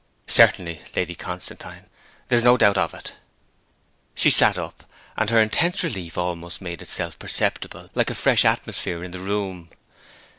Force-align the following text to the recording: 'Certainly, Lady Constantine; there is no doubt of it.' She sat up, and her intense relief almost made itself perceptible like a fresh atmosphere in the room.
'Certainly, 0.25 0.81
Lady 0.95 1.13
Constantine; 1.13 1.85
there 2.27 2.37
is 2.39 2.43
no 2.43 2.57
doubt 2.57 2.75
of 2.75 2.91
it.' 2.95 3.13
She 4.15 4.31
sat 4.31 4.57
up, 4.57 4.83
and 5.15 5.29
her 5.29 5.39
intense 5.39 5.83
relief 5.83 6.17
almost 6.17 6.59
made 6.59 6.81
itself 6.81 7.19
perceptible 7.19 7.91
like 7.93 8.09
a 8.09 8.15
fresh 8.15 8.43
atmosphere 8.43 9.03
in 9.03 9.11
the 9.11 9.19
room. 9.19 9.69